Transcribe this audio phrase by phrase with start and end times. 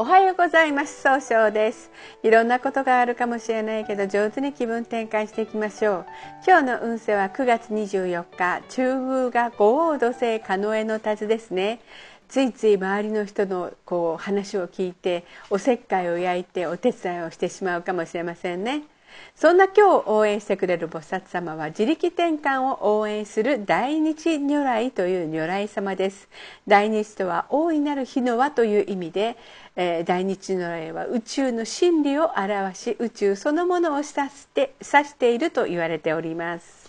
[0.00, 1.02] おはようございます。
[1.02, 1.90] 総称です。
[2.22, 6.06] いろんなことがあるかもしれないけど上手に気分転換していきましょう。
[6.46, 11.80] 今日の運勢は9月24日中宮が五王土星カノエのタズですね。
[12.28, 18.84] ついつい周りの人のこう話を聞いておせっかいを焼いてお手伝いをしてしまうかもしれませんね。
[19.34, 26.28] そんな今日応援してくれる菩薩様は自力転換を応援する大日如来という如来様です。
[26.66, 29.36] 大日とは大いなる日の輪という意味で、
[29.76, 36.87] えー、大日如来は宇宙の真理を表し宇宙そのものを指して指していると言われております。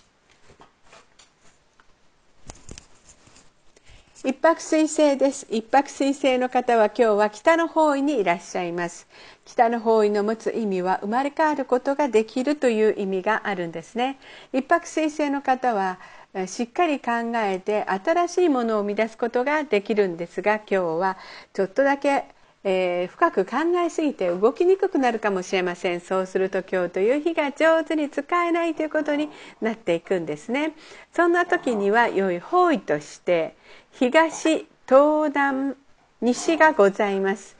[4.22, 5.46] 一泊水星です。
[5.48, 9.08] 一泊水星の方は今日は北の方位にいらっしゃいます。
[9.46, 14.18] 北の方位の持つ意味は生まれ変わることができるという意味があるんですね。
[14.52, 15.98] 一泊水星の方は
[16.46, 21.16] しっかり考えて新しいものを生み出すことができるんですが今日は
[21.54, 22.26] ちょっとだけ
[22.62, 26.00] えー、深く考えすぎて動きにくくなるかもしれません。
[26.00, 29.30] そうすると今日という日が上手に使えないということに
[29.62, 30.74] なっていくんですね。
[31.14, 33.56] そんな時には良い方位として
[33.92, 35.74] 東東南
[36.20, 37.56] 西がございます。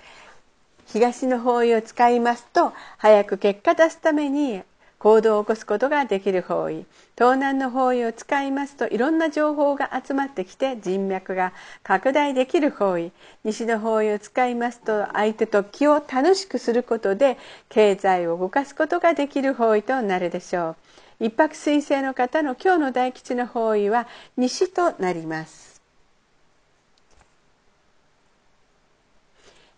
[0.86, 4.62] 東の方位を使いますと早く結果出すために
[5.00, 6.84] 行動を起こすことができる方位。
[7.16, 13.10] 東南の方位を使いますといろんな情報が集まってきて人脈が拡大できる方位。
[13.42, 17.38] 西の方位を使いますと相手と気を楽しくすることで
[17.70, 20.76] 経済を動かすことができる方位となるでしょ
[21.18, 21.24] う。
[21.24, 25.69] 一泊水星の方の今日の大吉の方位は西となります。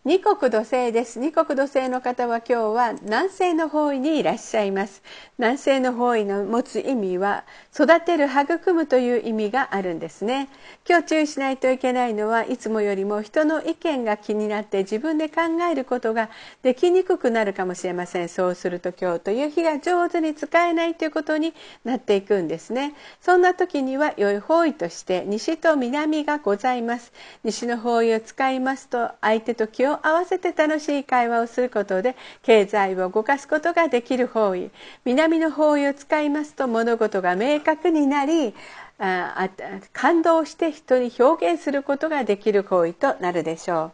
[0.05, 1.21] 二国土星です。
[1.21, 5.01] 二国土星の方は今日は南西の方位にいらっしゃいます。
[5.39, 10.49] 南西の方位の持つ意味は育てる育むという意味があるんですね。
[10.89, 16.31] 今日注意しないといけないのはいつもよりも人の意見が気になって自分で考えることが
[16.65, 18.29] できにくくなるかもしれません。
[18.29, 21.55] そうすると今日という日が上手に使えないということに
[21.85, 22.97] なっていくんですね。
[23.21, 27.13] そんな時には良い方位として西と南がございます。
[27.45, 34.71] 西の方位を使いますと相手と気をを合わせて楽しい会話をすることで経済を動かすことができる方位。
[35.05, 38.55] 南の方位を使いますと物事が明確になり
[38.99, 39.49] あ
[39.93, 43.93] 感動して人に表現することができる方位となるでしょう。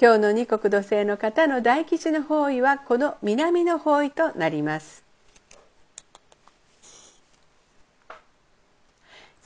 [0.00, 5.05] 今日の二国土星の方の大吉の方位はこの南の方位となります。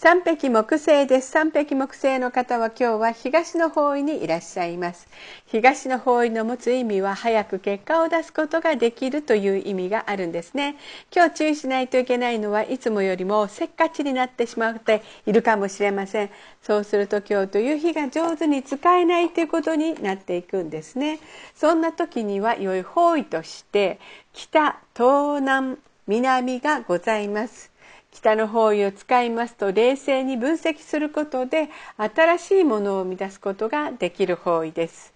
[0.02, 1.30] 三匹木星です。
[1.30, 5.06] 三匹木星の方は今日は東の方位にいらっしゃいます。
[5.44, 10.76] 東の方位の持つ意味は早く結果を出すことができるという意味があるんですね。
[11.14, 16.30] 今日注意しないといけないのはいつもよりもせっかちになってしまっているかもしれません。
[16.62, 21.18] そうすると今日という日が上手に使えないということになっていくんですね。
[21.54, 24.00] そんな時には良い方位として
[24.32, 27.69] 北、東南、南がございます。
[28.10, 35.14] 北の方位を使いますと冷静に分析することで新しいものを生み出すことができる方位です。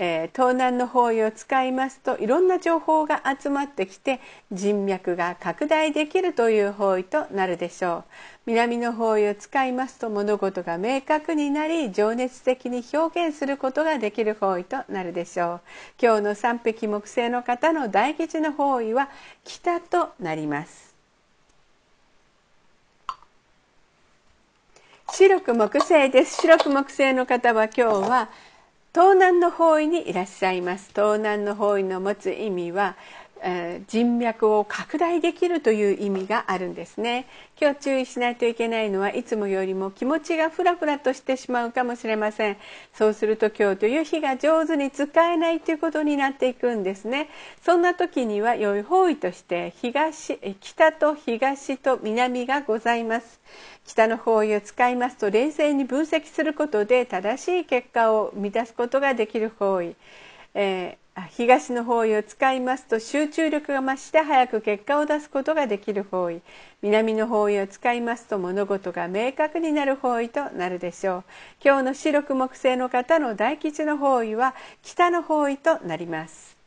[0.00, 4.20] えー、東南の方位を使いますといろんな情報が集まってきて
[4.52, 8.04] 人脈が拡大できるという方位となるでしょう。
[8.46, 15.60] 南の方位を使いますと物事が明確になり情熱的に表現することができる方位となるでしょう。
[16.00, 19.10] 今日の三匹木星の方の大吉の方位は
[19.42, 20.87] 北となります。
[25.10, 26.42] 白く木星です。
[26.42, 28.28] 白く木星の方は今日は
[28.92, 30.90] 東南の方位にいらっしゃいます。
[30.90, 32.94] 東南の方位の持つ意味は
[33.86, 37.26] 人脈を拡大できるという意味があるんですね。
[37.60, 42.56] 今日注意しないといけないのはいつもよりも気持ちがフラフラとしてしまうかもしれません。
[42.94, 47.28] そうすると今日という日が上手に使えないということになっていくんですね。
[47.62, 53.40] そんな時には良い方位として東北と東と南がございます。
[53.86, 59.94] 北の方位を使いますと冷静に分析することで正しい結果を生み出すことができる方位、
[60.54, 66.42] えー東の方位を使いますと集中力が増して早く結果を出すことができる方位。
[66.82, 71.24] 南の方位を使いますと物事が明確になる方位となるでしょう。
[71.64, 76.57] 今日の白く木星の方の大吉の方位は北の方位となります。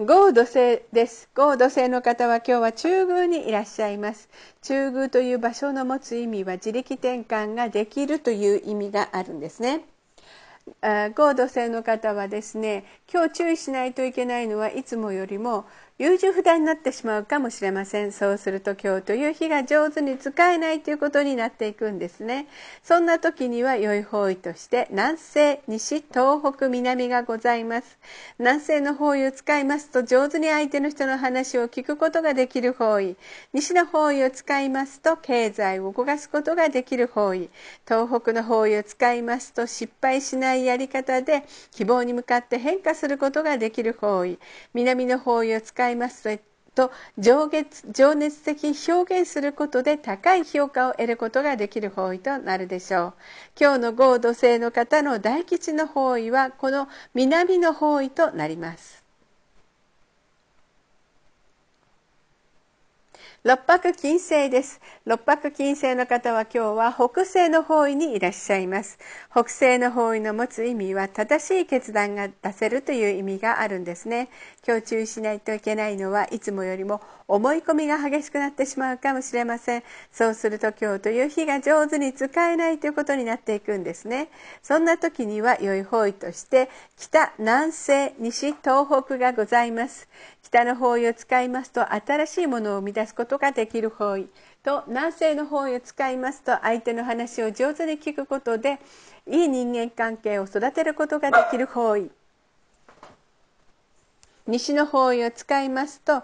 [0.00, 1.28] 豪土星です。
[1.36, 4.28] 豪土星の方は今日は中宮にいらっしゃいます。
[4.60, 9.82] 中宮という場所の持つ意味は自力転換ができるという意味があるんですね。
[11.14, 15.64] 豪土星の方はですね今日注意しないといけないのはいつもよりも
[15.96, 18.10] 優柔不断になってしまうかもしれません。
[18.10, 22.48] そうすると今日という日が上手に使えないということになっていくんですね。
[22.82, 27.96] そんな時には良い方位として南西西東北南がございます。
[28.40, 33.16] 南西の方位を使いますと上手に相手の人の話を聞くことができる方位。
[33.52, 37.50] 西の方位を使いますと経済を動かすことができる方位。
[37.86, 44.40] 東北の方位を使いますと失敗しないやり方で希望に向かって変化することができる方位。
[44.72, 46.40] 南の方位を使います。
[46.74, 53.14] と情熱情熱的に表現することで高い評価を得ることができる方位となるでしょう。
[53.58, 59.03] 今日の合土星の方の大吉の方位はこの南の方位となります。
[63.46, 64.80] 六白金星です。
[65.04, 68.98] 六白金星の方は今日は北西の方位にいらっしゃいます。
[69.30, 74.30] 北西の方位の持つ意味は正しい決断が出せるという意味があるんですね。
[74.66, 79.82] 今日注意しないといけないのはいつもよりも思い込みが激しくなってしまうかもしれません。
[80.10, 84.30] そうすると今日という日が上手に使えないということになっていくんですね。
[84.62, 90.08] そんな時には良い方位として北、南西、西、東北がございます。
[90.44, 94.28] 北の方位を使いますと新しいものを生み出すことができる方位
[94.62, 98.78] と南西の方位を使いますと相手の話を上手に聞くことで
[99.26, 102.10] いい人間関係を育てることができる方位。
[104.46, 106.22] 西の方位を使いますと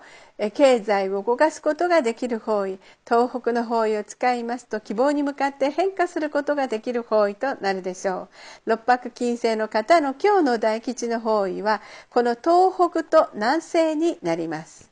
[0.55, 8.29] 経済を動かすことができる方位東北の方位を使いますと希望に向かって変化することができる方位となるでしょ
[8.67, 8.71] う。
[8.71, 11.81] 六白金星の方の今日の大吉の方位は
[12.11, 14.90] この東北と南西になります。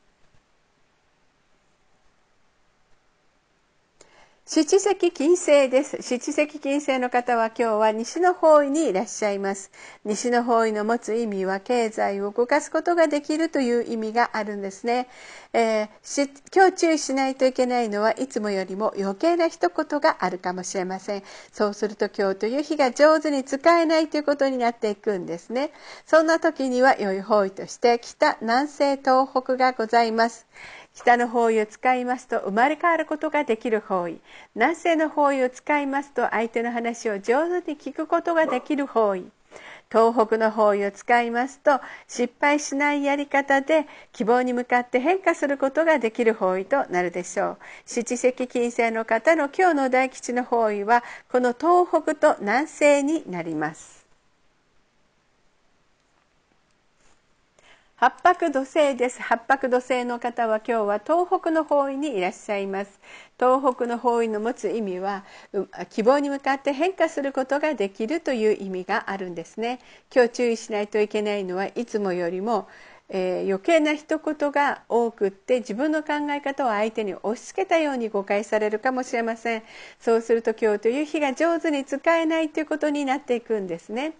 [4.50, 6.00] 七石金星です。
[6.00, 9.70] 七石金星の方は今日は西の方位にいらっしゃいます。
[10.06, 15.06] 西の方位の持つ意味は経済を動かすことができるという意味があるんですね。
[15.52, 21.22] えー、今日注意しないといけないのはいつもよりも余計な一言があるかもしれません。
[21.52, 25.72] そうすると今日という日が上手に使えないということになっていくんですね。
[26.06, 30.46] そんな時には良い方位として北、南西、東北がございます。
[30.98, 34.20] 北の方位を使いますと生まれ変わることができる方位。
[34.56, 39.30] 南西の方位を使いますと相手の話を上手に聞くことができる方位。
[39.92, 47.58] 東北の方位を使いますと失敗しないやり方で希望に向かって変化することができる方位となるでしょう。
[47.86, 53.97] 七石金星の方の今日の大吉の方位はこの東北と南西になります
[58.00, 59.20] 八白土星です。
[59.20, 63.00] 八白土星の方は今日は東北の方位にいらっしゃいます。
[63.40, 65.24] 東北の方位の持つ意味は
[65.90, 69.80] 希望に向かって変化することができるという意味があるんですね。
[70.14, 72.68] 今日注意しないといけないのはいつもよりも
[73.10, 79.62] えー、余計な一言が多くって自分の考え方を相手に押し付けたように誤解されるかもしれません。
[79.98, 84.12] そうすると今日という日が上手に使えないということになっていくんですね。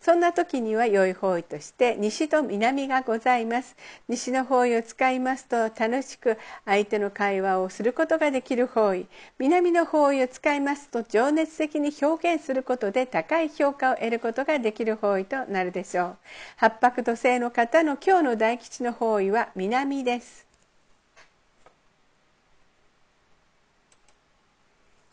[0.00, 3.76] そんな時には良い方位として西と南がございます。
[4.08, 9.06] 西の方位を使いますと楽しく相手の会話をすることができる方位。
[9.38, 16.16] 南の方位を使いますと情熱的に表現することで高い評価を得ることができる方位となるでしょう。
[16.56, 20.46] 八白土星の方の今日の大吉の方位は南です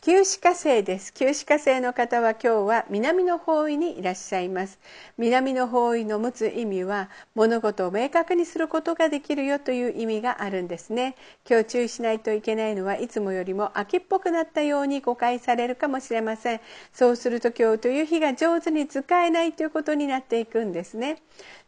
[0.04, 1.14] 旧歯科生です。
[1.14, 4.78] 旧歯科生の方は今日は南の方位にいらっしゃいます。
[5.16, 11.16] 南の方位の持つ意味は物事を明確にすることができるよという意味があるんですね。
[11.48, 16.60] 今日注意しないといけないのはいつもよりも秋っぽくなったように誤解されるかもしれません。
[16.92, 21.16] そうすると今日という日が上手に使えないということになっていくんですね。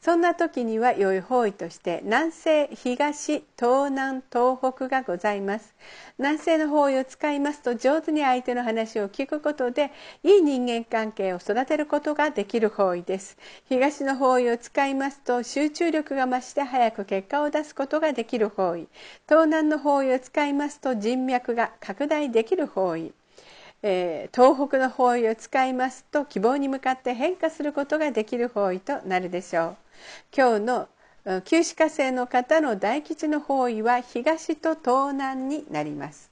[0.00, 5.75] そんな時には良い方位として南西、東、東南、東北がございます。
[6.19, 9.91] 南西の方位を使いますと上手に相手の話を聞くことで
[10.23, 13.37] いい人間関係を育てることができる方位です。
[13.69, 18.87] 東の方位を使いますと集中力が増して早く結果を出すことができる方位。
[19.29, 23.12] 東南の方位を使いますと人脈が拡大できる方位。
[23.83, 29.86] えー、東北の方位を使いますと希望に向かって変化することができる方位となるでしょう。
[30.37, 30.88] 今日の
[31.45, 36.31] 旧歯科生の方の大吉の方位は東と東南になります。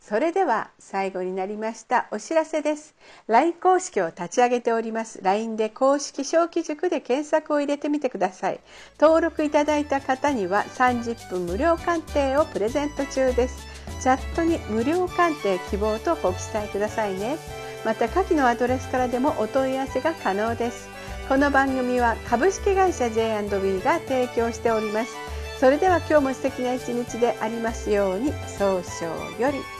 [0.00, 2.94] それでは最後になりましたお知らせです。
[3.26, 5.20] LINE 公式を立ち上げております。
[5.22, 8.60] LINE で公式小規塾で検索を入れてみてください。
[8.98, 13.66] 登録いただいた方には30分無料鑑定をプレゼント中です。
[14.00, 17.36] チャットに無料鑑定希望とご記載くださいね。
[17.84, 20.88] また下記のアドレスからでもお問い合わせが可能です。
[21.28, 25.14] この番組は株式会社 J&B が提供しております
[25.60, 29.77] それでは今日も素敵な一日でありますように早々より。